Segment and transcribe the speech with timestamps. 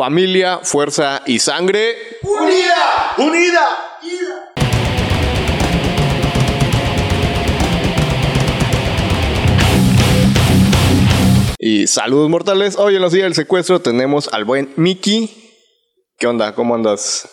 [0.00, 1.94] Familia, fuerza y sangre.
[2.22, 3.14] ¡Unida!
[3.18, 3.66] ¡Unida!
[11.58, 12.78] Y saludos mortales.
[12.78, 15.52] Hoy en los días del secuestro tenemos al buen Mickey.
[16.16, 16.54] ¿Qué onda?
[16.54, 17.28] ¿Cómo andas?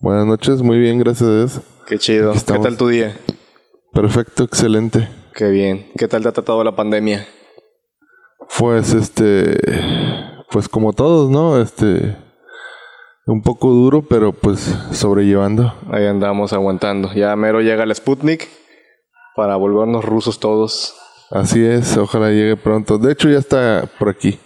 [0.00, 1.60] Buenas noches, muy bien, gracias a Dios.
[1.86, 2.32] Qué chido.
[2.32, 3.16] ¿Qué tal tu día?
[3.92, 5.08] Perfecto, excelente.
[5.32, 5.92] Qué bien.
[5.96, 7.28] ¿Qué tal te ha tratado la pandemia?
[8.58, 9.56] Pues este,
[10.50, 11.60] pues como todos, ¿no?
[11.60, 12.16] Este,
[13.26, 14.60] un poco duro, pero pues
[14.92, 15.74] sobrellevando.
[15.90, 17.12] Ahí andamos aguantando.
[17.12, 18.48] Ya mero llega el Sputnik
[19.36, 20.94] para volvernos rusos todos.
[21.30, 22.98] Así es, ojalá llegue pronto.
[22.98, 24.38] De hecho, ya está por aquí.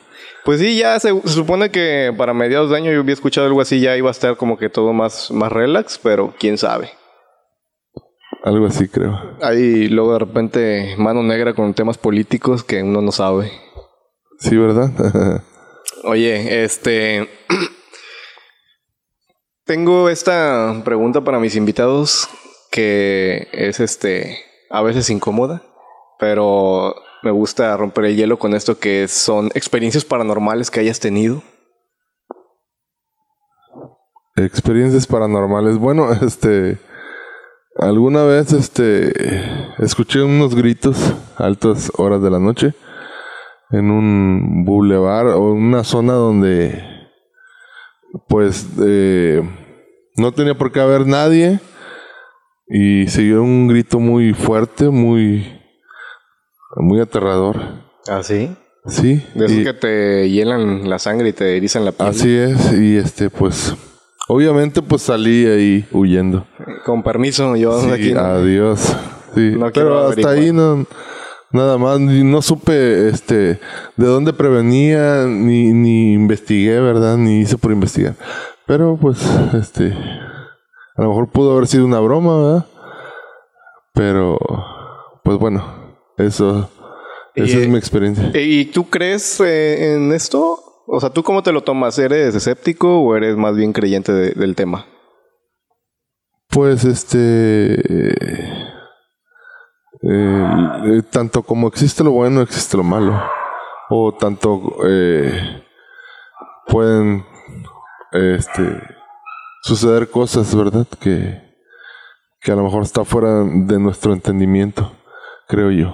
[0.45, 3.61] Pues sí, ya se, se supone que para mediados de año yo había escuchado algo
[3.61, 6.91] así, ya iba a estar como que todo más, más relax, pero quién sabe.
[8.43, 9.37] Algo así, creo.
[9.41, 13.53] Ahí luego de repente mano negra con temas políticos que uno no sabe.
[14.39, 14.91] Sí, ¿verdad?
[16.05, 17.29] Oye, este.
[19.65, 22.29] Tengo esta pregunta para mis invitados
[22.71, 24.39] que es este.
[24.71, 25.63] A veces incómoda,
[26.19, 31.43] pero me gusta romper el hielo con esto que son experiencias paranormales que hayas tenido.
[34.35, 35.79] Experiencias paranormales.
[35.79, 36.79] Bueno, este,
[37.77, 39.13] alguna vez, este,
[39.79, 42.75] escuché unos gritos a altas horas de la noche
[43.73, 46.83] en un bulevar o una zona donde,
[48.29, 49.43] pues, eh,
[50.17, 51.61] no tenía por qué haber nadie
[52.69, 55.61] y se oyó un grito muy fuerte, muy,
[56.77, 57.57] muy aterrador.
[58.09, 58.55] ¿Ah, sí?
[58.87, 59.25] Sí.
[59.35, 62.09] De esos y- que te hielan la sangre y te erizan la piel.
[62.09, 63.75] Así es, y este, pues,
[64.29, 66.47] obviamente, pues salí ahí huyendo.
[66.85, 68.13] Con permiso, yo Sí, aquí.
[68.13, 68.81] no- adiós.
[69.35, 70.35] Sí, No quiero pero hasta averiguar.
[70.37, 70.87] ahí no,
[71.53, 73.35] nada más, ni- no supe, este,
[73.97, 77.17] de dónde prevenía, ni, ni investigué, ¿verdad?
[77.17, 78.15] Ni hice por investigar.
[78.67, 79.19] Pero, pues,
[79.55, 79.93] este,
[80.97, 82.67] a lo mejor pudo haber sido una broma, ¿verdad?
[83.95, 84.39] Pero,
[85.25, 85.65] pues bueno,
[86.17, 86.71] eso,
[87.35, 88.31] esa es mi experiencia.
[88.35, 90.59] ¿Y tú crees eh, en esto?
[90.87, 91.99] O sea, ¿tú cómo te lo tomas?
[91.99, 94.87] ¿Eres escéptico o eres más bien creyente de- del tema?
[96.49, 97.83] Pues este.
[100.03, 100.47] Eh,
[100.87, 103.21] eh, tanto como existe lo bueno, existe lo malo.
[103.91, 105.65] O tanto eh,
[106.67, 107.25] pueden
[108.13, 108.81] este,
[109.63, 110.87] suceder cosas, ¿verdad?
[111.01, 111.41] Que,
[112.41, 114.93] que a lo mejor está fuera de nuestro entendimiento,
[115.49, 115.93] creo yo.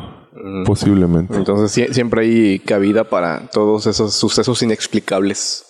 [0.64, 1.34] Posiblemente.
[1.36, 5.64] Entonces sie- siempre hay cabida para todos esos sucesos inexplicables.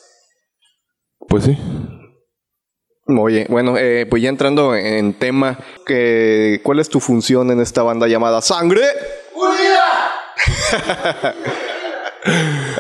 [1.26, 1.59] Pues sí.
[3.16, 7.82] Oye, bueno, eh, pues ya entrando en tema, que, ¿cuál es tu función en esta
[7.82, 8.82] banda llamada Sangre?
[9.34, 11.24] ¡Unida!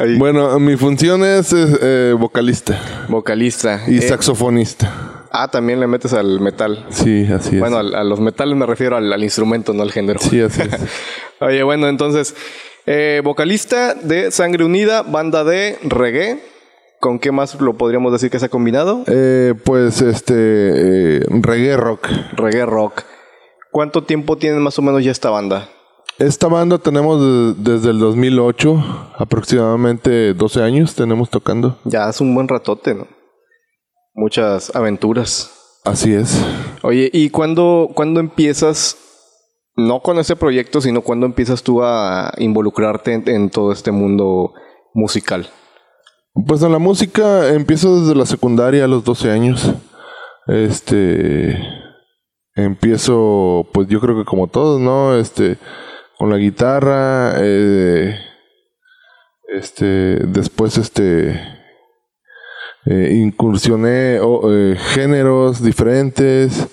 [0.00, 2.78] Ahí, Bueno, mi función es eh, vocalista
[3.08, 3.82] vocalista.
[3.88, 5.24] y Eh, saxofonista.
[5.32, 6.84] ah, también le metes al metal.
[6.90, 7.60] Sí, así es.
[7.60, 10.20] Bueno, a, los metales me refiero al, al instrumento, no al género.
[10.20, 10.68] sí, así es.
[11.40, 12.34] Oye, bueno, entonces,
[12.84, 16.38] eh, vocalista de Sangre Unida, banda de reggae.
[17.00, 19.04] ¿Con qué más lo podríamos decir que se ha combinado?
[19.06, 20.34] Eh, pues este
[21.18, 22.08] eh, reggae rock.
[22.32, 23.02] Reggae rock.
[23.70, 25.68] ¿Cuánto tiempo tiene más o menos ya esta banda?
[26.18, 31.78] Esta banda tenemos de- desde el 2008, aproximadamente 12 años tenemos tocando.
[31.84, 33.06] Ya es un buen ratote, ¿no?
[34.14, 35.52] Muchas aventuras.
[35.84, 36.44] Así es.
[36.82, 38.96] Oye, ¿y cuándo, cuándo empiezas,
[39.76, 44.54] no con este proyecto, sino cuándo empiezas tú a involucrarte en, en todo este mundo
[44.94, 45.48] musical?
[46.46, 49.74] Pues en la música empiezo desde la secundaria a los 12 años.
[50.46, 51.58] Este
[52.54, 55.16] empiezo pues yo creo que como todos, ¿no?
[55.16, 55.58] Este
[56.18, 58.18] con la guitarra eh,
[59.48, 59.86] este
[60.26, 61.58] después este
[62.86, 66.68] eh, incursioné eh, géneros diferentes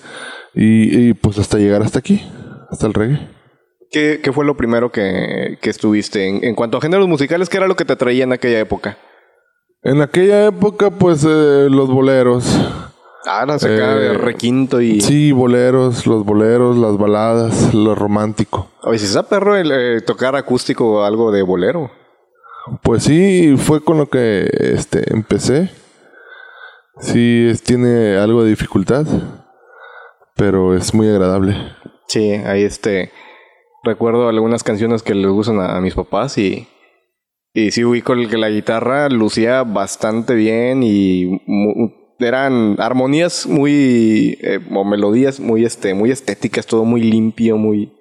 [0.58, 2.26] y, pues hasta llegar hasta aquí,
[2.70, 3.28] hasta el reggae.
[3.90, 6.26] ¿Qué, qué fue lo primero que, que estuviste?
[6.26, 8.96] En, en cuanto a géneros musicales, ¿qué era lo que te atraía en aquella época?
[9.88, 12.44] En aquella época pues eh, los boleros,
[13.28, 15.00] Ah, acá de Eh, requinto y...
[15.00, 18.68] Sí, boleros, los boleros, las baladas, lo romántico.
[18.84, 21.90] Oye, si está perro el, eh, tocar acústico o algo de bolero.
[22.82, 25.70] Pues sí, fue con lo que este empecé.
[27.00, 29.06] Sí, es- tiene algo de dificultad,
[30.36, 31.56] pero es muy agradable.
[32.06, 33.10] Sí, ahí este...
[33.82, 36.68] Recuerdo algunas canciones que les gustan a, a mis papás y...
[37.58, 41.40] Y sí ubico el que la guitarra lucía bastante bien y
[42.18, 44.36] eran armonías muy...
[44.42, 47.94] eh, o melodías muy, este, muy estéticas, todo muy limpio, muy...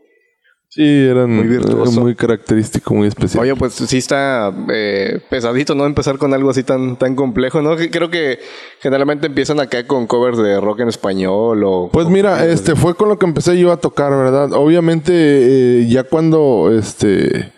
[0.68, 2.02] Sí, eran Muy virtuoso.
[2.02, 3.44] muy característico, muy especial.
[3.44, 5.86] Oye, pues sí está eh, pesadito, ¿no?
[5.86, 7.78] Empezar con algo así tan, tan complejo, ¿no?
[7.78, 8.40] Creo que
[8.82, 11.90] generalmente empiezan acá con covers de rock en español o...
[11.94, 14.52] Pues mira, este fue con lo que empecé yo a tocar, ¿verdad?
[14.52, 17.55] Obviamente, eh, ya cuando este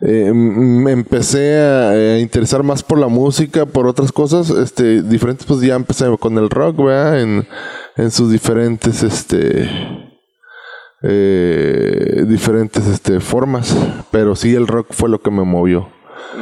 [0.00, 5.46] eh, me empecé a, eh, interesar más por la música, por otras cosas, este, diferentes,
[5.46, 7.20] pues ya empecé con el rock, ¿verdad?
[7.20, 7.48] En,
[7.96, 9.68] en sus diferentes, este,
[11.02, 13.74] eh, diferentes, este, formas.
[14.10, 15.88] Pero sí, el rock fue lo que me movió.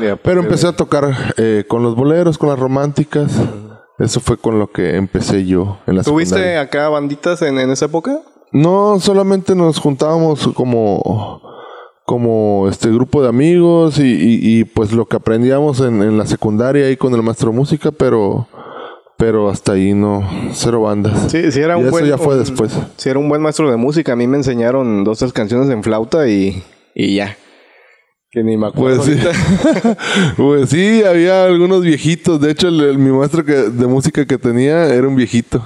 [0.03, 3.33] Ya, Pero pues, empecé a tocar eh, con los boleros, con las románticas.
[3.99, 7.85] Eso fue con lo que empecé yo en la ¿Tuviste acá banditas en, en esa
[7.85, 8.21] época?
[8.50, 11.44] No, solamente nos juntábamos como
[12.05, 16.27] como este grupo de amigos y, y- y, pues lo que aprendíamos en, en la
[16.27, 18.47] secundaria ahí con el maestro de música, pero
[19.17, 21.31] pero hasta ahí no, cero bandas.
[21.31, 22.06] Sí, sí era Y un eso buen...
[22.06, 22.77] ya fue un- después.
[22.97, 24.12] Sí era un buen maestro de música.
[24.12, 26.62] A mí me enseñaron dos, tres canciones en flauta y,
[26.97, 27.37] y ya.
[28.33, 29.25] Que ni me acuerdo Pues sí.
[30.37, 32.41] pues sí, había algunos viejitos.
[32.41, 35.65] De hecho, el, el- mi maestro que, de música que tenía era un viejito.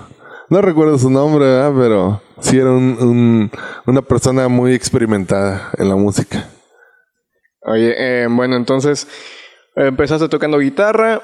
[0.51, 1.73] No recuerdo su nombre, ¿verdad?
[1.75, 3.51] pero sí era un- un-
[3.87, 6.49] una persona muy experimentada en la música.
[7.63, 9.07] Oye, eh, bueno, entonces
[9.77, 11.23] empezaste tocando guitarra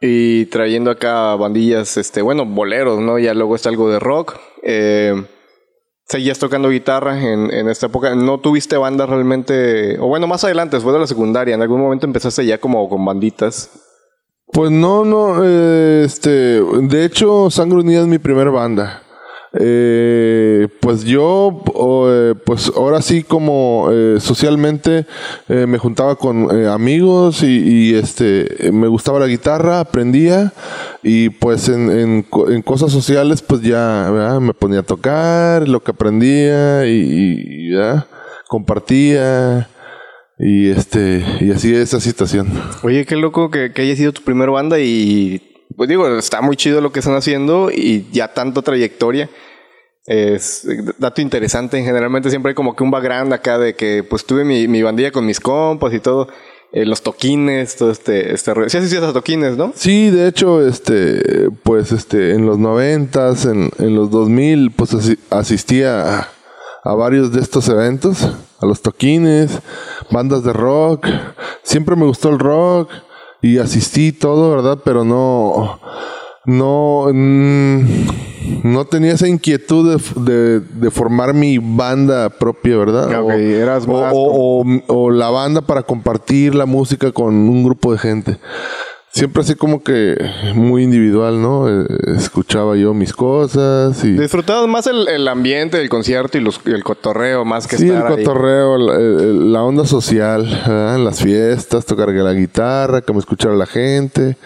[0.00, 3.18] y trayendo acá bandillas, este, bueno, boleros, ¿no?
[3.18, 4.34] Ya luego está algo de rock.
[4.62, 5.14] Eh,
[6.08, 8.14] seguías tocando guitarra en, en esta época.
[8.14, 9.98] ¿No tuviste banda realmente?
[9.98, 13.04] O bueno, más adelante, después de la secundaria, en algún momento empezaste ya como con
[13.04, 13.70] banditas.
[14.52, 16.30] Pues no, no, eh, este,
[16.62, 19.02] de hecho, Sangre Unida es mi primera banda.
[19.58, 21.62] Eh, pues yo,
[22.08, 25.06] eh, pues ahora sí como eh, socialmente
[25.48, 30.52] eh, me juntaba con eh, amigos y, este, me gustaba la guitarra, aprendía
[31.02, 35.92] y pues en, en en cosas sociales pues ya me ponía a tocar lo que
[35.92, 37.76] aprendía y, y,
[38.48, 39.68] compartía
[40.38, 42.48] y este y así esa situación.
[42.82, 45.42] Oye, qué loco que, que haya sido tu primera banda y
[45.76, 49.28] pues digo, está muy chido lo que están haciendo y ya tanto trayectoria.
[50.06, 50.66] Es
[50.98, 51.82] dato interesante.
[51.82, 55.10] Generalmente siempre hay como que un background acá de que pues tuve mi, mi bandilla
[55.10, 56.28] con mis compas y todo.
[56.72, 58.52] eh, los toquines, todo este, este.
[58.68, 59.72] Sí, asistías a toquines, ¿no?
[59.74, 65.18] Sí, de hecho, este, pues, este, en los noventas, en, en los 2000, pues asi-
[65.30, 66.28] asistía a,
[66.84, 68.22] a varios de estos eventos,
[68.60, 69.58] a los toquines,
[70.10, 71.06] bandas de rock.
[71.62, 72.90] Siempre me gustó el rock
[73.42, 74.78] y asistí todo, ¿verdad?
[74.84, 75.80] Pero no,
[76.46, 77.80] no, mm,
[78.62, 83.20] no tenía esa inquietud de, de- de formar mi banda propia, ¿verdad?
[83.22, 87.64] Ok, eras o- más o- o- o la banda para compartir la música con un
[87.64, 88.38] grupo de gente.
[89.10, 90.14] Siempre así como que
[90.54, 91.70] muy individual, ¿no?
[91.70, 91.86] Eh,
[92.18, 94.10] escuchaba yo mis cosas y...
[94.12, 97.94] Disfrutabas más el, el ambiente del concierto y, los, el cotorreo más que Sí, el
[97.96, 100.44] estar cotorreo, la, onda social,
[101.02, 104.36] las fiestas, tocar la guitarra, que me escuchara la gente,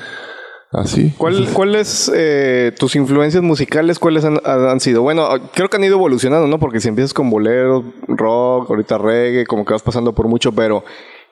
[0.73, 1.13] así.
[1.19, 3.99] ¿Cuál- ¿Cuáles eh, tus influencias musicales?
[3.99, 5.03] ¿Cuáles han, han sido?
[5.03, 6.59] Bueno, creo que han ido evolucionando, ¿no?
[6.59, 10.85] Porque si empiezas con bolero, rock, ahorita reggae, como que vas pasando por mucho, pero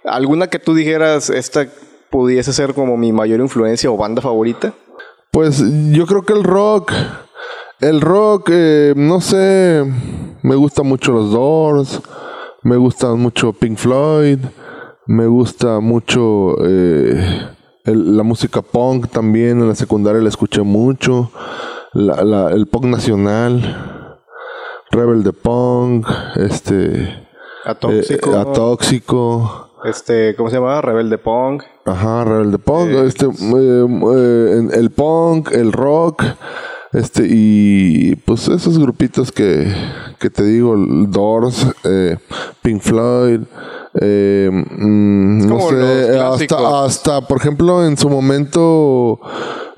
[0.04, 1.66] ¿alguna que tú dijeras, esta
[2.10, 4.72] pudiese ser como mi mayor influencia o banda favorita?
[5.30, 5.62] Pues
[5.92, 6.92] yo creo que el rock,
[7.80, 9.84] el rock, eh, no sé,
[10.42, 12.00] me gusta mucho los Doors,
[12.62, 14.38] me gusta mucho Pink Floyd,
[15.06, 17.46] me gusta mucho eh,
[17.88, 21.30] el- la música punk también, en la secundaria la escuché mucho,
[21.92, 23.60] la- la- el punk nacional,
[24.90, 27.26] Rebel de Punk, este,
[27.64, 28.32] Atóxico.
[28.32, 29.64] eh, Atóxico.
[29.84, 30.80] Este, ¿cómo se llama?
[30.80, 31.62] Rebelde Punk.
[31.84, 33.30] Ajá, Rebelde Punk, este, eh,
[33.86, 36.24] eh, en- el punk, el rock,
[36.92, 39.72] este, y pues esos grupitos que,
[40.18, 42.16] que te digo, Doors, eh,
[42.62, 43.40] Pink Floyd,
[44.00, 49.20] eh, mm, no sé, hasta, hasta, por ejemplo, en su momento,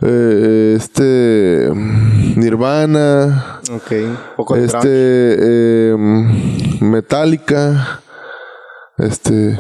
[0.03, 1.69] eh, este,
[2.37, 3.61] Nirvana,
[4.37, 5.97] poco este, eh,
[6.81, 8.03] Metallica,
[8.99, 9.59] este,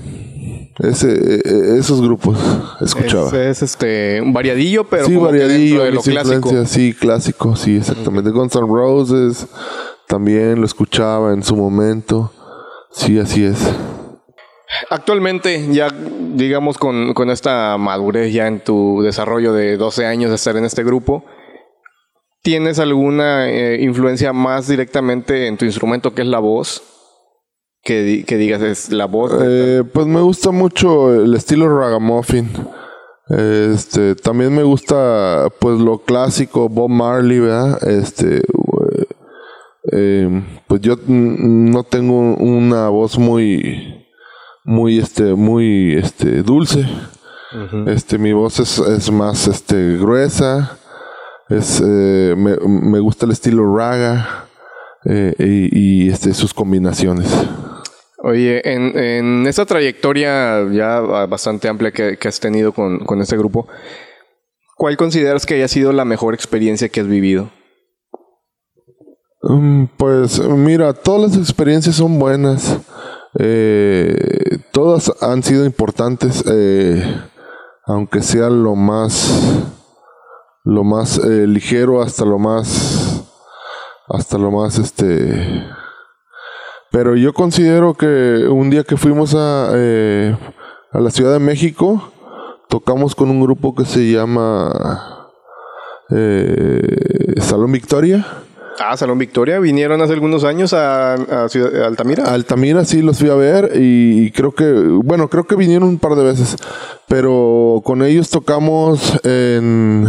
[0.78, 2.38] ese, eh, eh, esos grupos
[2.80, 3.28] escuchaba.
[3.28, 6.64] Es, es, este, un variadillo, pero sí, como variadillo, de lo clásico.
[6.66, 8.30] sí, clásico, sí, exactamente.
[8.30, 9.46] Guns N' Roses,
[10.06, 12.32] también lo escuchaba en su momento.
[12.92, 13.58] Sí, así es.
[14.88, 15.88] Actualmente, ya
[16.34, 20.64] digamos con, con esta madurez ya en tu desarrollo de 12 años de estar en
[20.64, 21.24] este grupo,
[22.42, 26.82] ¿tienes alguna eh, influencia más directamente en tu instrumento que es la voz?
[27.82, 29.32] Que, di- que digas es la voz.
[29.42, 32.48] Eh, pues me gusta mucho el estilo ragamuffin.
[33.28, 37.82] Este, también me gusta pues lo clásico, Bob Marley, ¿verdad?
[37.88, 39.06] Este, eh,
[39.92, 44.04] Eh, pues yo no tengo una voz muy,
[44.64, 46.86] muy, este, muy, este, dulce.
[47.86, 50.76] Este, mi voz es, es, más, este, gruesa.
[51.48, 54.44] Es, eh, me, me, gusta el estilo raga
[55.04, 57.26] eh, y, y, este, sus combinaciones.
[58.22, 63.66] Oye, en, en esa trayectoria ya bastante amplia que, has tenido con, con este grupo,
[64.76, 67.50] ¿cuál consideras que haya sido la mejor experiencia que has vivido?
[69.42, 72.78] Um, pues mira, todas las experiencias son buenas.
[73.38, 77.02] Eh, todas han sido importantes, eh,
[77.86, 79.30] aunque sea lo más,
[80.64, 83.24] lo más eh, ligero hasta lo más,
[84.08, 85.64] hasta lo más, este.
[86.90, 90.36] Pero yo considero que un día que fuimos a, eh,
[90.90, 92.12] a la Ciudad de México,
[92.68, 95.28] tocamos con un grupo que se llama
[96.10, 98.26] eh, Salón Victoria.
[98.80, 99.60] Ah, Salón Victoria.
[99.60, 102.24] Vinieron hace algunos años a, a, Ciudad, a Altamira.
[102.24, 105.98] A Altamira sí los fui a ver y creo que, bueno, creo que vinieron un
[105.98, 106.56] par de veces,
[107.06, 110.08] pero con ellos tocamos en,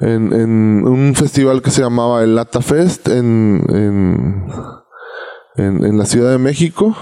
[0.00, 4.44] en, en un festival que se llamaba el Lata Fest en, en,
[5.58, 6.96] en, la Ciudad de México.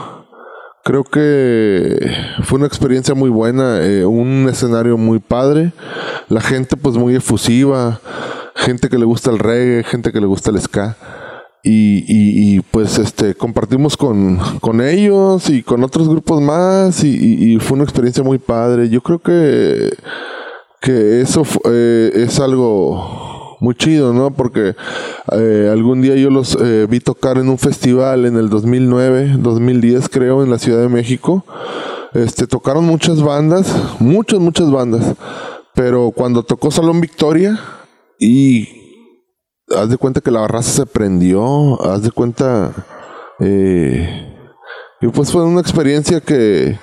[0.85, 2.13] Creo que
[2.45, 5.73] fue una experiencia muy buena, eh, un escenario muy padre,
[6.29, 8.01] la gente pues muy efusiva,
[8.55, 10.97] gente que le gusta el reggae, gente que le gusta el ska.
[11.69, 17.75] Y, pues este compartimos con, con, ellos y con otros grupos más y, y, fue
[17.75, 18.89] una experiencia muy padre.
[18.89, 19.93] Yo creo que,
[20.81, 23.26] que eso eh, es algo
[23.61, 24.31] muy chido, ¿no?
[24.31, 24.75] Porque
[25.33, 30.09] eh, algún día yo los eh, vi tocar en un festival en el 2009, 2010
[30.09, 31.45] creo, en la Ciudad de México.
[32.13, 33.67] Este, tocaron muchas bandas,
[33.99, 35.15] muchas, muchas bandas.
[35.75, 37.61] Pero cuando tocó Salón Victoria,
[38.19, 38.69] y
[39.77, 42.73] haz de cuenta que la raza se prendió, haz de cuenta,
[43.41, 44.33] eh,
[45.01, 46.79] y pues fue una experiencia que,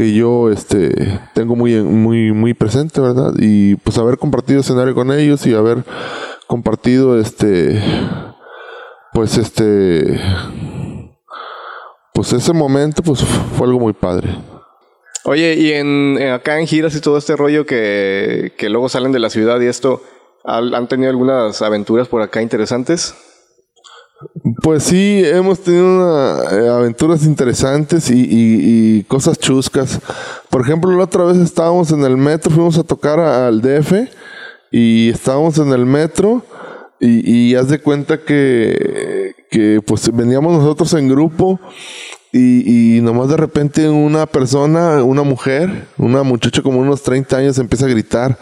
[0.00, 3.34] que yo este tengo muy muy muy presente, ¿verdad?
[3.36, 5.84] Y pues haber compartido escenario con ellos y haber
[6.46, 7.82] compartido este
[9.12, 10.18] pues este
[12.14, 14.34] pues ese momento pues fue algo muy padre.
[15.24, 19.18] Oye, y en, acá en giras y todo este rollo que, que luego salen de
[19.18, 20.00] la ciudad y esto,
[20.44, 23.14] ¿Han tenido algunas aventuras por acá interesantes?
[24.62, 29.98] Pues sí, hemos tenido una, eh, aventuras interesantes y, y, y, cosas chuscas.
[30.50, 34.10] Por ejemplo, la otra vez estábamos en el metro, fuimos a tocar a, al DF
[34.70, 36.42] y estábamos en el metro
[37.00, 41.58] y, y haz de cuenta que, que pues veníamos nosotros en grupo
[42.30, 47.58] y, y nomás de repente una persona, una mujer, una muchacha como unos 30 años
[47.58, 48.38] empieza a gritar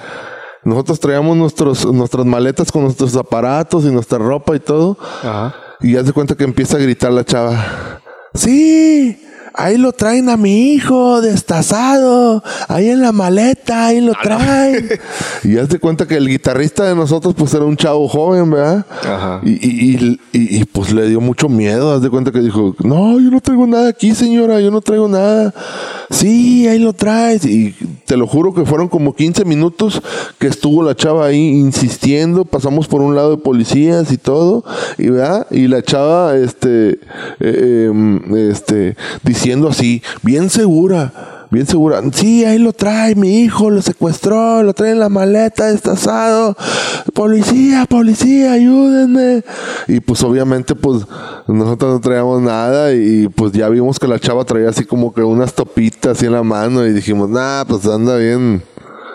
[0.64, 4.99] nosotros traíamos nuestros, nuestras maletas con nuestros aparatos y nuestra ropa y todo.
[5.23, 5.54] Ajá.
[5.80, 8.00] Y ya se cuenta que empieza a gritar la chava.
[8.35, 9.16] Sí,
[9.54, 14.88] ahí lo traen a mi hijo destazado, ahí en la maleta, ahí lo traen.
[15.44, 18.87] y ya se cuenta que el guitarrista de nosotros pues era un chavo joven, ¿verdad?
[19.02, 19.40] Ajá.
[19.44, 23.18] Y, y, y, y, pues le dio mucho miedo, haz de cuenta que dijo, no,
[23.20, 25.52] yo no traigo nada aquí, señora, yo no traigo nada.
[26.10, 27.44] Sí, ahí lo traes.
[27.44, 27.74] Y
[28.06, 30.02] te lo juro que fueron como 15 minutos
[30.38, 34.64] que estuvo la chava ahí insistiendo, pasamos por un lado de policías y todo,
[34.96, 35.46] y ¿verdad?
[35.50, 36.98] Y la chava, este,
[37.40, 42.02] eh, este, diciendo así, bien segura, bien segura.
[42.12, 46.56] Sí, ahí lo trae mi hijo, lo secuestró, lo trae en la maleta, destazado.
[47.14, 49.42] Policía, policía, ayúdenme.
[49.86, 51.04] Y pues obviamente, pues
[51.46, 55.22] nosotros no traíamos nada y pues ya vimos que la chava traía así como que
[55.22, 58.62] unas topitas así en la mano y dijimos, nah, pues anda bien.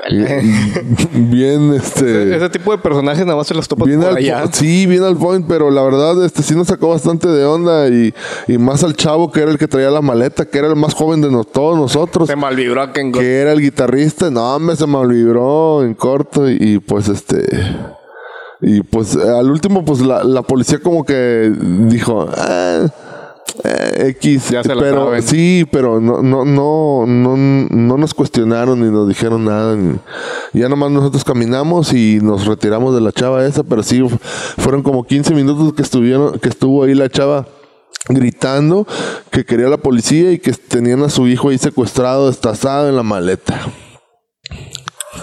[1.13, 2.35] Bien, este.
[2.35, 4.45] Ese tipo de personajes nada más se los topas bien por al allá.
[4.51, 8.13] Sí, bien al point, pero la verdad, este sí nos sacó bastante de onda y,
[8.47, 10.93] y, más al chavo que era el que traía la maleta, que era el más
[10.93, 12.27] joven de no, todos nosotros.
[12.27, 14.29] Se malvibró a Ken Que era el guitarrista.
[14.29, 17.45] No, hombre, se malvibró en corto y, y pues este.
[18.61, 21.51] Y pues al último, pues la, la policía como que
[21.87, 22.27] dijo.
[22.37, 22.87] Ah,
[23.63, 25.21] eh, X, Ya se la pero saben.
[25.23, 29.75] sí, pero no, no, no, no, no nos cuestionaron ni nos dijeron nada.
[29.75, 29.99] ni-
[30.53, 34.03] ya nomás nosotros caminamos y nos retiramos de la chava esa, pero sí
[34.57, 37.47] fueron como 15 minutos que estuvieron, que estuvo ahí la chava
[38.09, 38.85] gritando
[39.31, 43.03] que quería la policía y que tenían a su hijo ahí secuestrado, destazado en la
[43.03, 43.61] maleta.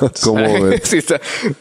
[0.22, 0.80] ¿Cómo ves?
[0.84, 1.20] sí, está.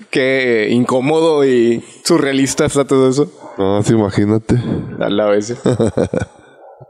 [0.10, 3.30] Qué eh, incómodo y surrealista está todo eso.
[3.58, 4.56] No, sí, imagínate.
[5.00, 5.54] A la vez.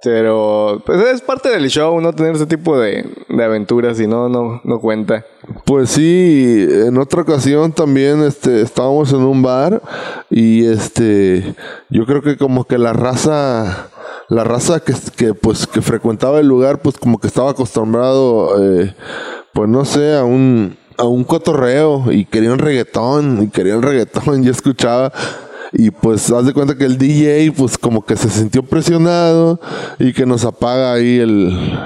[0.04, 2.14] Pero, pues es parte del show, ¿no?
[2.14, 5.26] Tener ese tipo de, de aventuras y no, no, no cuenta.
[5.66, 9.82] Pues sí, en otra ocasión también este, estábamos en un bar
[10.30, 11.56] y este,
[11.90, 13.90] yo creo que como que la raza,
[14.30, 18.96] la raza que, que pues que frecuentaba el lugar, pues como que estaba acostumbrado, eh,
[19.54, 24.44] pues no sé, a un, a un cotorreo y querían reggaetón y querían reggaetón.
[24.44, 25.12] Yo escuchaba
[25.72, 29.60] y pues haz de cuenta que el DJ pues como que se sintió presionado
[30.00, 31.80] y que nos apaga ahí el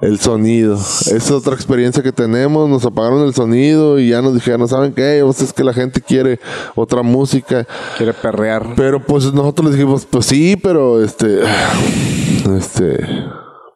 [0.00, 0.76] el sonido.
[0.76, 2.68] Es otra experiencia que tenemos.
[2.68, 5.20] Nos apagaron el sonido y ya nos dijeron, ¿saben qué?
[5.24, 6.38] Pues es que la gente quiere
[6.74, 7.66] otra música.
[7.96, 8.74] Quiere perrear.
[8.76, 11.40] Pero pues nosotros les dijimos, pues sí, pero este.
[12.56, 13.26] Este.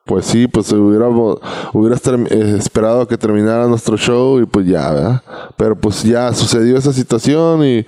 [0.05, 1.39] Pues sí, pues hubiéramos,
[1.73, 5.23] hubiera eh, esperado a que terminara nuestro show y pues ya, ¿verdad?
[5.57, 7.87] Pero pues ya sucedió esa situación y,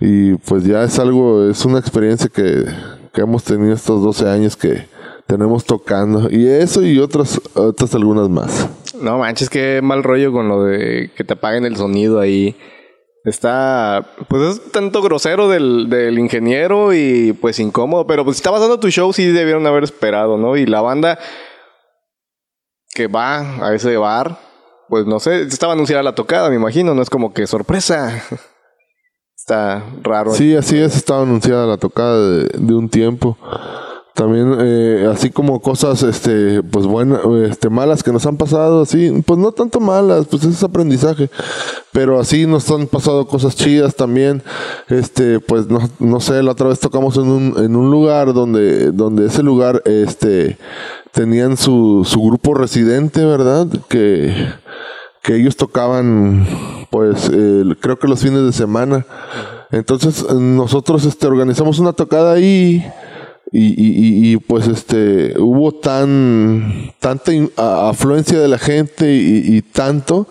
[0.00, 2.64] y pues ya es algo, es una experiencia que,
[3.12, 4.86] que hemos tenido estos 12 años que,
[5.28, 6.28] tenemos tocando.
[6.30, 8.68] Y eso y otras, otras algunas más.
[9.00, 12.56] No manches, qué mal rollo con lo de que te apaguen el sonido ahí.
[13.24, 18.62] Está, pues es tanto grosero del, del ingeniero y pues incómodo, pero pues si estabas
[18.62, 20.56] dando tu show sí debieron haber esperado, ¿no?
[20.56, 21.18] Y la banda
[22.94, 24.38] que va a ese bar,
[24.88, 28.22] pues no sé, estaba anunciada la tocada, me imagino, no es como que sorpresa.
[29.48, 30.34] Está raro.
[30.34, 33.38] Sí, así es, estaba anunciada la tocada de, de un tiempo.
[34.12, 39.10] También, eh, así como cosas, este, pues buenas, este, malas que nos han pasado, así,
[39.24, 41.30] pues no tanto malas, pues es aprendizaje,
[41.92, 44.42] pero así nos han pasado cosas chidas también,
[44.88, 48.92] este, pues no, no sé, la otra vez tocamos en un, en un lugar donde,
[48.92, 50.58] donde ese lugar, este,
[51.12, 53.66] tenían su, su grupo residente, ¿verdad?
[53.88, 54.34] Que,
[55.28, 56.46] que ellos tocaban,
[56.88, 57.30] pues,
[57.80, 59.04] creo que los fines de semana.
[59.70, 62.82] Entonces, nosotros, este, organizamos una tocada ahí
[63.52, 70.26] y, y, pues este hubo tan tanta afluencia de la gente y, tanto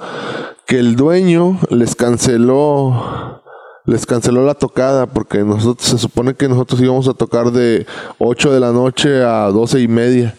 [0.66, 3.42] que el dueño les canceló
[3.86, 7.86] les canceló la tocada porque nosotros se supone que nosotros íbamos a tocar de
[8.18, 10.36] 8 de la noche a 12 y media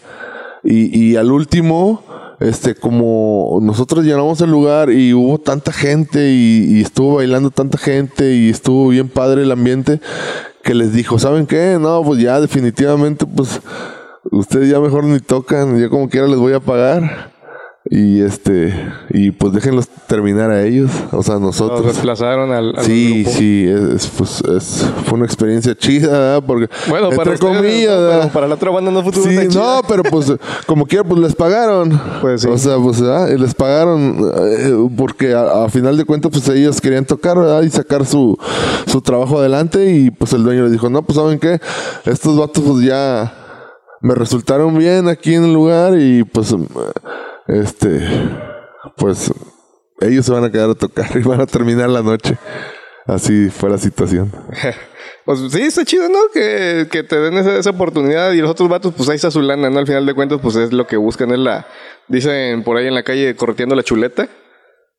[0.63, 2.08] y, y al último
[2.39, 7.77] este como nosotros llenamos el lugar y hubo tanta gente y, y estuvo bailando tanta
[7.77, 9.99] gente y estuvo bien padre el ambiente
[10.63, 11.77] que les dijo, ¿saben qué?
[11.79, 13.61] No, pues ya definitivamente, pues
[14.31, 17.31] ustedes ya mejor ni tocan, yo como quiera les voy a pagar.
[17.91, 18.71] Y este,
[19.09, 21.83] y pues déjenlos terminar a ellos, o sea, nosotros.
[21.83, 26.43] Nos desplazaron al, Sí, sí, es, pues es, fue una experiencia chida, ¿verdad?
[26.45, 30.31] Porque, bueno, para comillas, para la otra banda no fue Sí, no, pero pues,
[30.67, 31.99] como quiera, pues les pagaron.
[32.21, 32.47] Pues sí.
[32.47, 33.27] O sea, pues, ¿verdad?
[33.35, 37.63] les pagaron, eh, porque a, final de cuentas, pues ellos querían tocar, ¿verdad?
[37.63, 38.37] Y sacar su,
[38.85, 41.59] su trabajo adelante, y pues el dueño les dijo, no, pues, ¿saben qué?
[42.05, 43.33] Estos vatos, pues ya
[44.01, 46.53] me resultaron bien aquí en el lugar, y pues
[47.49, 48.07] este,
[48.97, 49.31] pues
[50.01, 52.37] ellos se van a quedar a tocar y van a terminar la noche.
[53.05, 54.31] Así fue la situación.
[55.25, 56.17] Pues sí, está chido, ¿no?
[56.33, 59.69] Que, que te den esa, oportunidad y los otros vatos, pues ahí está su lana,
[59.69, 59.77] ¿no?
[59.77, 61.67] Al final de cuentas, pues es lo que buscan, es la,
[62.07, 64.27] dicen por ahí en la calle, correteando la chuleta.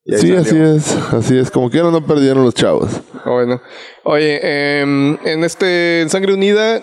[0.06, 1.50] Sí, así es, así es.
[1.50, 3.00] Como quiera no perdieron los chavos.
[3.24, 3.60] Bueno.
[4.04, 6.80] Oye, em, en este, en Sangre Unida,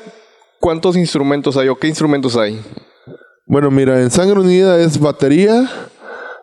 [0.59, 2.61] ¿cuántos instrumentos hay o qué instrumentos hay?
[3.49, 5.69] Bueno, mira, en Sangre Unida es batería,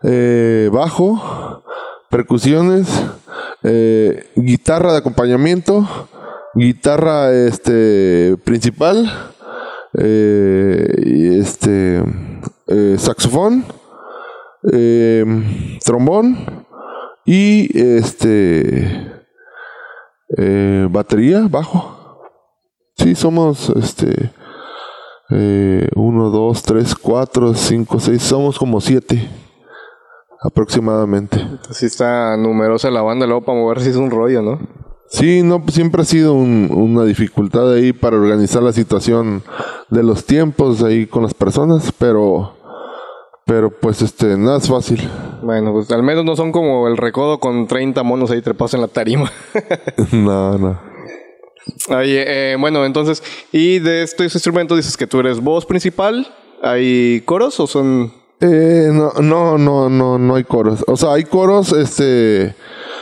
[0.02, 1.62] eh, bajo,
[2.08, 2.88] percusiones,
[3.62, 5.86] eh, guitarra de acompañamiento,
[6.54, 9.12] guitarra este principal,
[9.98, 12.02] eh, este
[12.96, 13.66] saxofón,
[15.84, 16.64] trombón
[17.26, 19.12] y este
[20.88, 22.22] batería, bajo.
[22.96, 24.30] Sí, somos este
[25.34, 29.28] eh, uno, dos, tres, cuatro, cinco, seis, somos como siete
[30.42, 31.38] aproximadamente.
[31.70, 34.60] Si está numerosa la banda, luego para moverse es un rollo, ¿no?
[35.08, 39.42] Sí, no, siempre ha sido una dificultad ahí para organizar la situación
[39.88, 42.52] de los tiempos ahí con las personas, pero
[43.46, 45.08] pero pues este, nada es fácil.
[45.42, 48.80] Bueno, pues al menos no son como el recodo con 30 monos ahí trepados en
[48.80, 49.30] la tarima.
[50.12, 50.93] no, no.
[51.90, 53.22] Eh, bueno, entonces,
[53.52, 56.26] y de estos instrumentos dices que tú eres voz principal.
[56.62, 58.12] ¿Hay coros o son...?
[58.40, 60.84] Eh, no, no, no, no, no hay coros.
[60.86, 62.54] O sea, hay coros, este...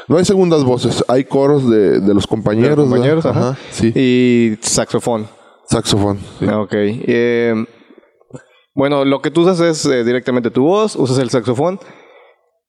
[0.08, 2.76] No hay segundas voces, hay coros de, de los compañeros.
[2.76, 3.56] compañeros, ajá.
[3.70, 3.92] Sí.
[3.94, 5.28] Y saxofón.
[5.66, 6.18] Saxofón.
[6.40, 6.46] Sí.
[6.48, 6.72] Ah, ok.
[6.72, 7.54] Eh,
[8.74, 11.78] bueno, lo que tú usas es directamente tu voz, usas el saxofón.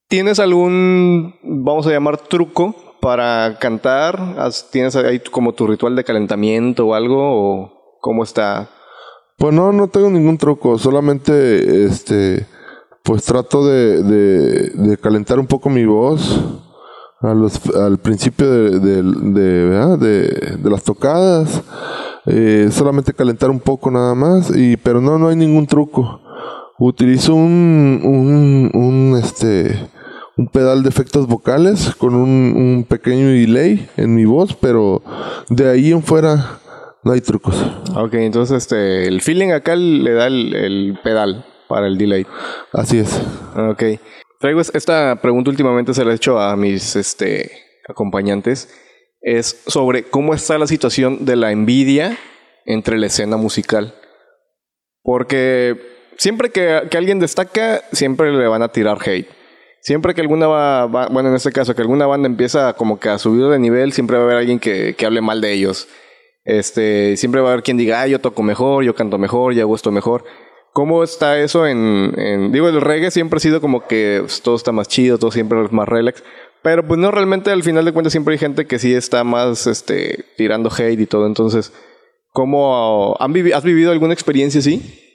[0.07, 4.35] ¿Tienes algún, vamos a llamar, truco para cantar?
[4.71, 7.19] ¿Tienes ahí como tu ritual de calentamiento o algo?
[7.19, 8.69] ¿O cómo está?
[9.37, 10.77] Pues no, no tengo ningún truco.
[10.79, 12.47] Solamente, este,
[13.03, 16.39] pues trato de, calentar un poco mi voz
[17.21, 21.61] al principio de, de las tocadas.
[22.25, 26.21] Eh, solamente calentar un poco nada más, y, pero no, no hay ningún truco.
[26.79, 29.89] Utilizo un, un, un, este,
[30.37, 35.01] un pedal de efectos vocales con un, un pequeño delay en mi voz, pero
[35.49, 36.59] de ahí en fuera
[37.03, 37.55] no hay trucos.
[37.95, 42.25] Ok, entonces este, el feeling acá le da el, el pedal para el delay.
[42.71, 43.21] Así es.
[43.55, 43.83] Ok.
[44.39, 47.51] Traigo es- esta pregunta últimamente se la he hecho a mis este,
[47.87, 48.69] acompañantes.
[49.21, 52.17] Es sobre cómo está la situación de la envidia
[52.65, 53.93] entre la escena musical.
[55.01, 55.79] Porque
[56.17, 59.27] siempre que, que alguien destaca, siempre le van a tirar hate.
[59.83, 63.17] Siempre que alguna va, bueno, en este caso, que alguna banda empieza como que a
[63.17, 65.89] subir de nivel, siempre va a haber alguien que, que hable mal de ellos.
[66.45, 69.61] Este, siempre va a haber quien diga, ah, yo toco mejor, yo canto mejor, yo
[69.61, 70.23] hago esto mejor.
[70.71, 74.55] ¿Cómo está eso en, en- digo, el reggae siempre ha sido como que pues, todo
[74.55, 76.23] está más chido, todo siempre es más relax,
[76.61, 79.67] pero pues no, realmente al final de cuentas siempre hay gente que sí está más,
[79.67, 81.73] este, tirando hate y todo, entonces,
[82.31, 85.12] ¿cómo has vivido alguna experiencia así?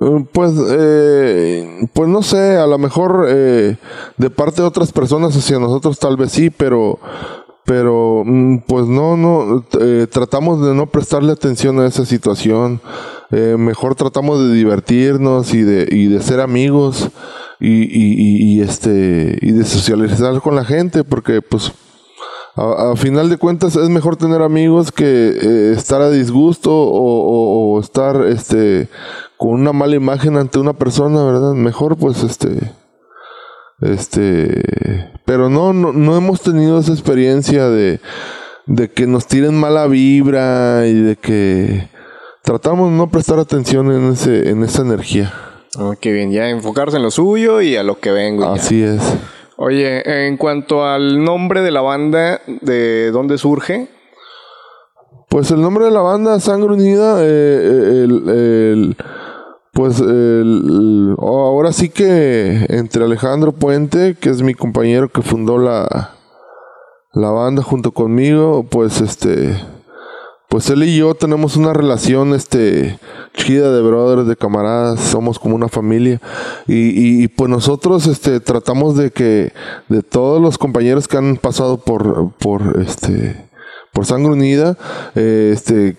[0.00, 3.76] Eh, Pues, eh, pues no sé, a lo mejor eh,
[4.18, 6.98] de parte de otras personas hacia nosotros tal vez sí, pero,
[7.64, 12.80] pero mm, pues no, no, eh, tratamos de no prestarle atención a esa situación.
[13.30, 17.08] Eh, mejor tratamos de divertirnos y de, y de ser amigos
[17.60, 21.72] y, y, y- este y de socializar con la gente, porque pues
[22.56, 25.04] a, final de cuentas es mejor tener amigos que
[25.40, 28.88] eh, estar a disgusto o- o estar este
[29.36, 31.52] con una mala imagen ante una persona, ¿verdad?
[31.54, 32.72] Mejor pues este
[33.80, 38.00] este pero no no, no hemos tenido esa experiencia de
[38.66, 41.88] de que nos tiren mala vibra y de que
[42.42, 45.32] tratamos de no prestar atención en ese en esa energía.
[45.76, 48.44] Oh, qué bien, ya enfocarse en lo suyo y a lo que vengo.
[48.44, 48.62] ya.
[48.62, 49.02] Así es.
[49.56, 53.88] Oye, en cuanto al nombre de la banda, ¿de dónde surge?
[55.34, 58.96] Pues el nombre de la banda, Sangre Unida, eh, el, el-
[59.72, 65.58] pues el- el- ahora sí que entre Alejandro Puente, que es mi compañero que fundó
[65.58, 66.12] la,
[67.14, 69.60] la banda junto conmigo, pues este,
[70.48, 73.00] pues él y yo tenemos una relación este
[73.32, 76.20] chida de brothers, de camaradas, somos como una familia.
[76.68, 79.52] Y, y, y, pues nosotros este tratamos de que
[79.88, 83.50] de todos los compañeros que han pasado por por este
[83.94, 84.76] por sangre unida,
[85.14, 85.96] eh, este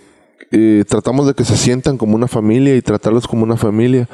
[0.52, 4.08] eh, tratamos de que se sientan como una familia y tratarlos como una familia.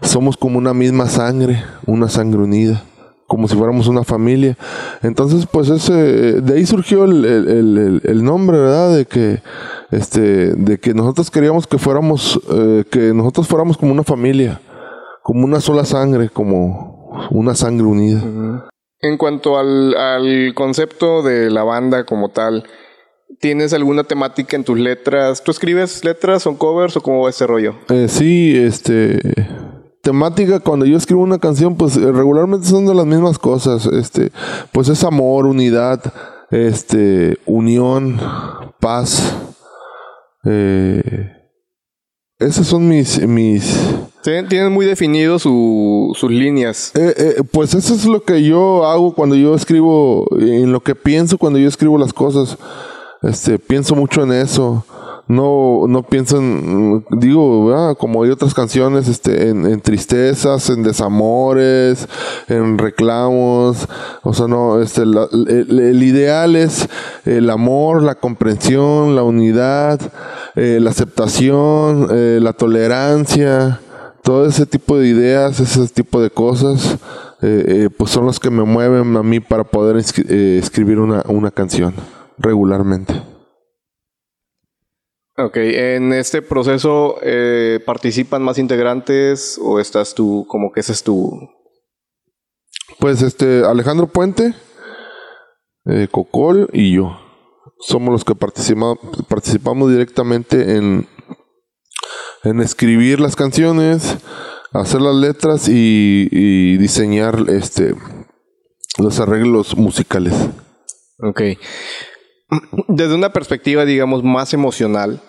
[0.00, 2.84] Somos como una misma sangre, una sangre unida,
[3.26, 4.56] como si fuéramos una familia.
[5.02, 5.92] Entonces, pues ese,
[6.40, 8.94] de ahí surgió el, el- el- nombre, ¿verdad?
[8.96, 9.42] De que,
[9.90, 14.60] este, de que nosotros queríamos que fuéramos, eh, que nosotros fuéramos como una familia,
[15.22, 18.22] como una sola sangre, como una sangre unida.
[19.00, 22.64] En cuanto al, al concepto de la banda como tal,
[23.40, 25.42] ¿tienes alguna temática en tus letras?
[25.42, 27.74] ¿Tú escribes letras o covers o cómo va ese rollo?
[27.88, 29.20] Eh, sí, este
[30.02, 34.32] temática cuando yo escribo una canción, pues eh, regularmente son de las mismas cosas, este,
[34.72, 36.00] pues es amor, unidad,
[36.50, 38.18] este, unión,
[38.80, 39.36] paz.
[40.44, 41.30] Eh,
[42.38, 43.62] esas son mis mis
[44.24, 46.92] Sí, Tienes muy definido su- sus líneas.
[46.94, 50.94] eh, eh, pues eso es lo que yo hago cuando yo escribo, en lo que
[50.94, 52.56] pienso cuando yo escribo las cosas.
[53.22, 54.84] Este, pienso mucho en eso.
[55.28, 62.08] No, no pienso en, digo, como hay otras canciones, este, en, tristezas, en desamores,
[62.48, 63.88] en reclamos.
[64.24, 66.88] O sea, no, este, el, ideal es
[67.24, 70.00] el amor, la comprensión, la unidad,
[70.56, 73.80] eh, la aceptación, eh, la tolerancia
[74.22, 76.96] todo ese tipo de ideas, ese tipo de cosas,
[77.42, 81.50] eh, eh, pues son los que me mueven a mí para poder escri- escribir una
[81.50, 81.92] canción
[82.42, 83.14] regularmente.
[85.38, 91.02] Ok, en este proceso eh, participan más integrantes o estás tú, como que ese es
[91.02, 91.30] tu...
[93.00, 94.54] Pues este, Alejandro Puente,
[95.86, 97.18] eh, Cocol y yo.
[97.80, 101.08] Somos los que participa- participamos directamente en,
[102.44, 104.18] en escribir las canciones,
[104.72, 107.94] hacer las letras y, y diseñar este
[108.98, 110.34] los arreglos musicales.
[111.18, 111.40] Ok.
[112.88, 115.20] Desde una perspectiva, digamos, más emocional,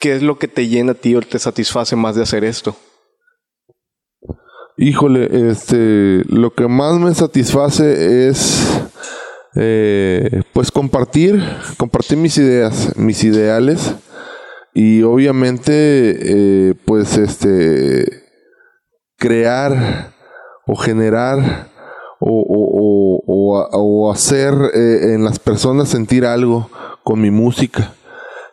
[0.00, 2.76] ¿qué es lo que te llena a ti o te satisface más de hacer esto?
[4.76, 8.80] Híjole, este, lo que más me satisface es,
[9.54, 11.42] eh, pues compartir,
[11.76, 13.94] compartir mis ideas, mis ideales
[14.74, 18.24] y obviamente, eh, pues este,
[19.18, 20.12] crear
[20.66, 21.71] o generar
[22.24, 26.68] o, hacer eh, en las personas sentir algo
[27.02, 27.94] con mi música.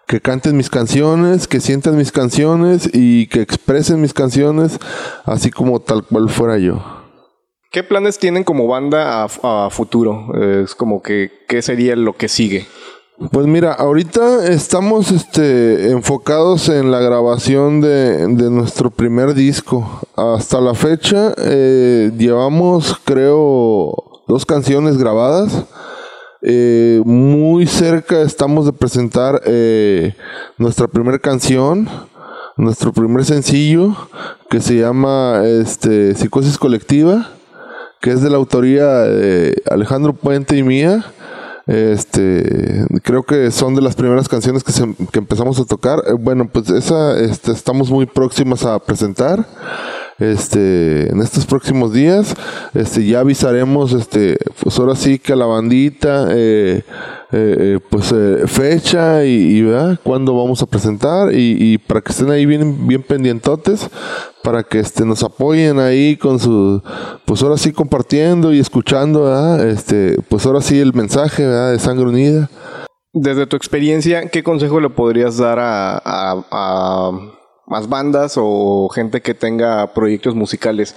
[0.07, 4.79] Que canten mis canciones, que sientan mis canciones y que expresen mis canciones
[5.25, 6.83] así como tal cual fuera yo.
[7.71, 10.33] ¿Qué planes tienen como banda a, futuro?
[10.63, 12.65] Es como que, ¿qué sería lo que sigue?
[13.19, 19.99] Pues mira, ahorita estamos este, enfocados en la grabación de, nuestro primer disco.
[20.15, 25.65] Hasta la fecha eh, llevamos, creo, dos canciones grabadas.
[26.41, 30.15] Eh, muy cerca estamos de presentar eh,
[30.57, 31.89] nuestra primera canción,
[32.55, 33.97] nuestro primer sencillo,
[34.49, 37.31] que se llama este, Psicosis Colectiva,
[37.99, 41.03] que es de la autoría de Alejandro Puente y mía.
[41.69, 44.71] Este, creo que son de las primeras canciones que,
[45.19, 45.99] empezamos a tocar.
[46.07, 49.45] Eh, bueno, pues esa este, estamos muy próximas a presentar.
[50.19, 52.35] Este, en estos próximos días,
[52.73, 56.83] este, ya avisaremos, este, pues ahora sí que a la bandita, eh,
[57.31, 58.13] eh, pues
[58.47, 59.99] fecha y, y ¿verdad?
[60.03, 63.89] cuándo vamos a presentar y, para que estén ahí bien, bien pendientotes
[64.43, 66.81] para que este, nos apoyen ahí con su,
[67.25, 72.49] pues ahora sí compartiendo y escuchando, este, pues ahora sí el mensaje de Sangre Unida.
[73.13, 77.11] Desde tu experiencia, ¿qué consejo le podrías dar a,
[77.69, 80.95] más bandas o gente que tenga proyectos musicales?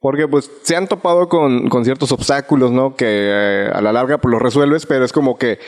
[0.00, 2.94] Porque pues se han topado con, ciertos obstáculos, ¿no?
[2.94, 5.58] Que eh, a la larga pues los resuelves, pero es como que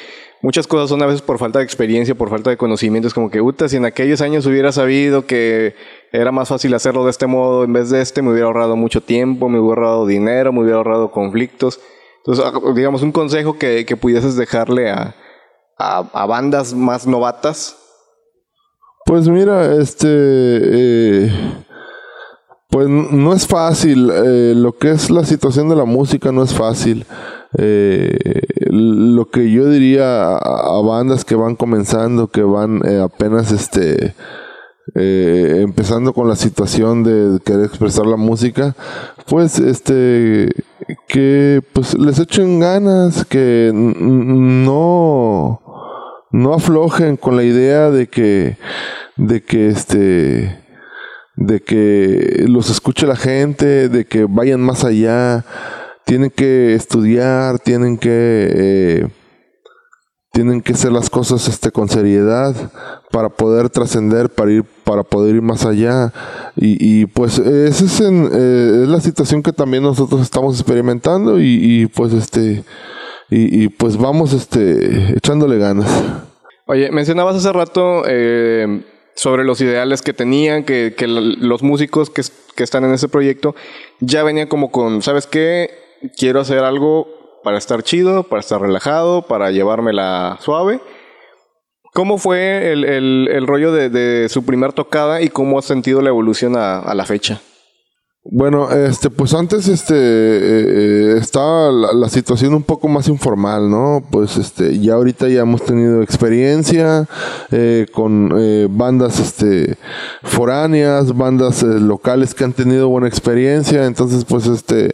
[0.42, 3.08] muchas cosas son a veces por falta de experiencia, por falta de conocimiento.
[3.08, 5.74] Es como que, puta, si en aquellos años hubiera sabido que
[6.12, 9.02] era más fácil hacerlo de este modo en vez de este, me hubiera ahorrado mucho
[9.02, 11.80] tiempo, me hubiera ahorrado dinero, me hubiera ahorrado conflictos.
[12.18, 15.14] Entonces, ah, digamos, un consejo que, que pudieses dejarle a,
[15.80, 17.76] a, bandas más novatas.
[19.10, 20.06] Pues mira, este...
[20.06, 21.32] Eh,
[22.68, 24.08] pues no es fácil.
[24.08, 27.04] Eh, lo que es la situación de la música no es fácil.
[27.58, 28.16] Eh,
[28.70, 34.14] lo que yo diría a, bandas que van comenzando, que van apenas este
[34.94, 38.76] empezando con la situación de querer expresar la música,
[39.26, 40.50] pues este
[41.08, 45.60] que pues les echen ganas, que no
[46.30, 48.56] no aflojen con la idea de que
[49.20, 50.58] de que este
[51.36, 55.44] de que los escuche la gente, de que vayan más allá,
[56.04, 59.08] tienen que estudiar, tienen que eh,
[60.32, 62.54] tienen que hacer las cosas este con seriedad
[63.10, 66.12] para poder trascender, para ir para poder ir más allá
[66.56, 72.12] y, pues esa es, eh, es la situación que también nosotros estamos experimentando y, pues
[72.12, 72.64] este
[73.28, 75.88] y, pues vamos este echándole ganas.
[76.66, 78.84] Oye, mencionabas hace rato eh,
[79.20, 82.22] sobre los ideales que tenían, que, que los músicos que,
[82.56, 83.54] que están en ese proyecto
[83.98, 85.68] ya venían como con, ¿sabes qué?
[86.16, 87.06] quiero hacer algo
[87.44, 90.80] para estar chido, para estar relajado, para llevármela suave.
[91.92, 96.94] ¿Cómo fue el, rollo de, su primer tocada y cómo ha sentido la evolución a
[96.94, 97.42] la fecha?
[98.22, 104.04] Bueno, este, pues antes este eh, eh, estaba la, situación un poco más informal, ¿no?
[104.10, 107.08] Pues este, ya ahorita ya hemos tenido experiencia
[107.50, 108.28] eh, con
[108.76, 109.78] bandas este
[110.22, 114.92] foráneas, bandas locales que han tenido buena experiencia, entonces pues este,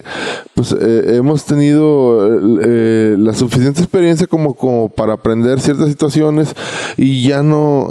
[0.56, 6.54] pues hemos tenido la suficiente experiencia como, como para aprender ciertas situaciones
[6.96, 7.88] y ya no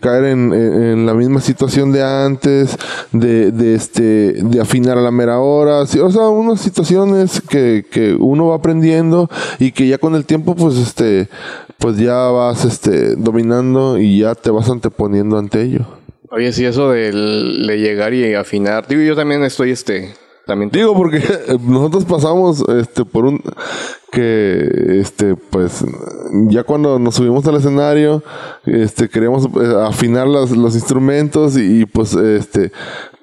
[0.00, 2.76] caer en, la misma situación de antes,
[3.12, 8.48] de, de este, de a la mera hora, o sea, unas situaciones que, que uno
[8.48, 11.28] va aprendiendo y que ya con el tiempo, pues, este,
[11.78, 15.86] pues ya vas, este, dominando y ya te vas anteponiendo ante ello.
[16.30, 20.14] Oye, si eso de, de llegar y afinar, digo, yo también estoy, este,
[20.46, 21.22] también digo porque
[21.60, 23.42] nosotros pasamos, este, por un
[24.12, 25.84] que este pues
[26.48, 28.22] ya cuando nos subimos al escenario
[28.64, 32.72] este queríamos eh, afinar los instrumentos y, y, pues este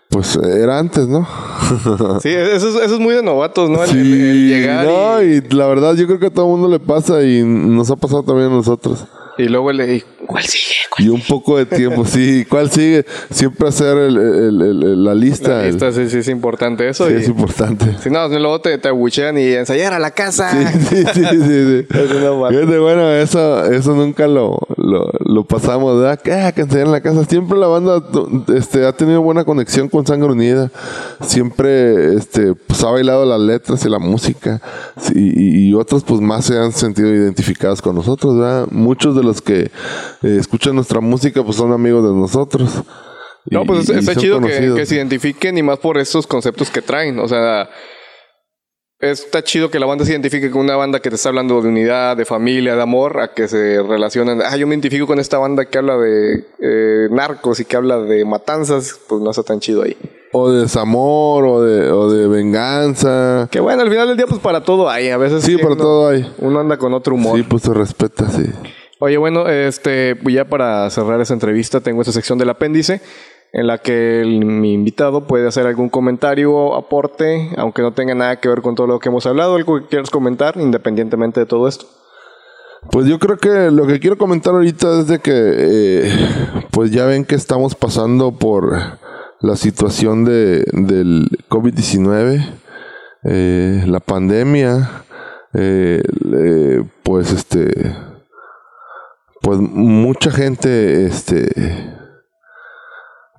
[0.09, 1.27] pues era antes, ¿no?
[2.21, 3.83] sí, eso es, muy de novatos, ¿no?
[3.87, 5.41] sí, llegar no, y...
[5.49, 8.21] la verdad yo creo que a todo el mundo le pasa y nos ha pasado
[8.21, 9.05] también a nosotros.
[9.39, 10.75] Y luego le ¿cuál sigue?
[10.97, 12.45] Y un poco de tiempo, sí.
[12.49, 13.05] ¿Cuál sigue?
[13.31, 15.57] Siempre hacer el, la lista.
[15.57, 17.07] La lista, sí, sí, es importante eso.
[17.07, 17.95] Sí, es importante.
[18.01, 20.51] Si no, luego te, te abuchean y ensayar a la casa.
[20.51, 21.85] Sí, sí, sí, sí.
[21.89, 22.77] sí.
[22.77, 26.19] bueno, eso, eso nunca lo, lo, lo pasamos, ¿verdad?
[26.19, 27.25] Que, ah, que ensayar en la casa.
[27.25, 28.03] Siempre la banda
[28.55, 30.71] este, ha tenido buena conexión con Sangre Unida.
[31.21, 34.61] Siempre este, pues, ha bailado las letras y la música.
[35.13, 38.67] y, y otros, pues más se han sentido identificados con nosotros, ¿verdad?
[38.71, 39.71] Muchos de los que
[40.21, 42.69] eh, escuchan nuestra música, pues son amigos de nosotros.
[43.45, 47.19] No, pues está chido que, se identifiquen y más por estos conceptos que traen.
[47.19, 47.69] O sea,
[48.99, 51.67] está chido que la banda se identifique con una banda que te está hablando de
[51.67, 54.41] unidad, de familia, de amor, a que se relacionen.
[54.41, 57.99] Ah, yo me identifico con esta banda que habla de eh, narcos y que habla
[57.99, 59.97] de matanzas, pues no está tan chido ahí.
[60.31, 63.47] O de desamor, o de, o de venganza.
[63.51, 65.09] Que bueno, al final del día, pues para todo hay.
[65.09, 66.33] A veces Sí, para uno- todo hay.
[66.39, 67.37] Uno anda con otro humor.
[67.37, 68.45] Sí, pues se respeta, sí.
[69.05, 73.01] Oye, bueno, este, ya para cerrar esa entrevista, tengo esta sección del apéndice
[73.51, 78.47] en la que mi invitado puede hacer algún comentario, aporte, aunque no tenga nada que
[78.47, 81.85] ver con todo lo que hemos hablado, algo que quieras comentar, independientemente de todo esto.
[82.93, 86.11] Pues yo creo que lo que quiero comentar ahorita es de que, eh,
[86.71, 88.73] pues ya ven que estamos pasando por
[89.41, 92.53] la situación de, del COVID-19,
[93.25, 95.03] eh, la pandemia,
[95.53, 96.01] eh,
[97.03, 98.12] pues este,
[99.43, 101.93] pues mucha gente, este,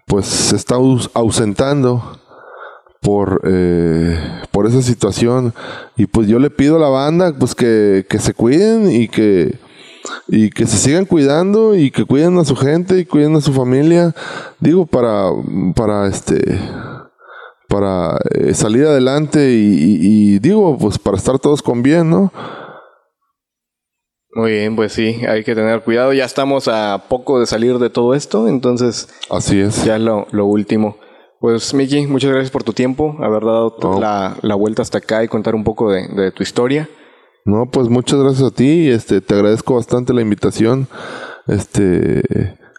[0.07, 2.21] pues se está aus- ausentando
[3.01, 4.19] por, eh,
[4.53, 5.55] por esa situación.
[5.97, 9.59] Y pues yo le pido a la banda pues que, que se cuiden y que,
[10.29, 13.53] y que se sigan cuidando y que cuiden a su gente y cuiden a su
[13.55, 14.14] familia.
[14.61, 15.31] Digo, para,
[15.75, 16.61] para este
[17.67, 22.31] para eh, salir adelante y, y- y digo, pues para estar todos con bien, ¿no?
[24.35, 26.12] Muy bien, pues sí, hay que tener cuidado.
[26.12, 29.85] Ya estamos a poco de salir de todo esto, entonces Así es.
[29.85, 30.97] ya es lo, lo último.
[31.40, 35.29] Pues Miki, muchas gracias por tu tiempo, haber dado la, la vuelta hasta acá y
[35.29, 36.88] contar un poco de, de tu historia.
[37.44, 38.88] No, pues muchas gracias a ti.
[38.88, 40.88] Este, te agradezco bastante la invitación.
[41.47, 42.23] Este,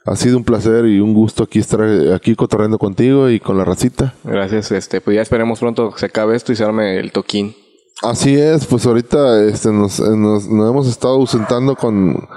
[0.05, 1.79] ha sido un placer y un gusto aquí estar
[2.13, 4.15] aquí cotorreando contigo y con la racita.
[4.23, 7.55] Gracias, este, pues ya esperemos pronto que se acabe esto y se arme el toquín.
[8.01, 12.27] Así es, pues ahorita este, nos, nos, nos hemos estado ausentando con,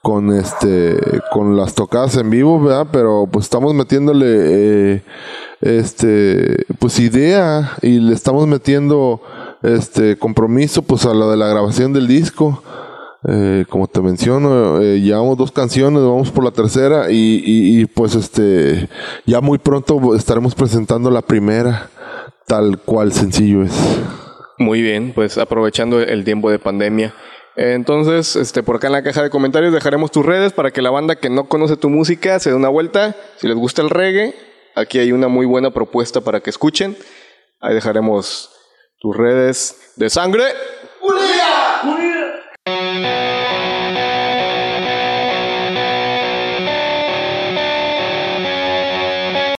[0.00, 0.98] con este
[1.30, 2.86] con las tocadas en vivo, ¿verdad?
[2.90, 5.02] Pero pues estamos metiéndole eh,
[5.60, 9.20] este pues idea y le estamos metiendo
[9.62, 12.62] este compromiso pues a lo de la grabación del disco.
[13.26, 17.86] Eh, como te menciono, eh, llevamos dos canciones, vamos por la tercera y, y, y,
[17.86, 18.90] pues este
[19.24, 21.88] ya muy pronto estaremos presentando la primera,
[22.46, 23.72] tal cual sencillo es.
[24.58, 27.14] Muy bien, pues aprovechando el tiempo de pandemia.
[27.56, 30.90] Entonces, este, por acá en la caja de comentarios dejaremos tus redes para que la
[30.90, 33.14] banda que no conoce tu música se dé una vuelta.
[33.36, 34.34] Si les gusta el reggae,
[34.74, 36.96] aquí hay una muy buena propuesta para que escuchen.
[37.60, 38.50] Ahí dejaremos
[39.00, 40.44] tus redes de sangre.